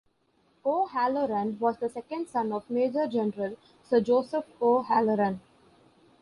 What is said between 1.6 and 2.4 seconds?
the second